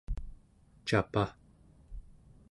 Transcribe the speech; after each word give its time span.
capaᵉ 0.87 1.23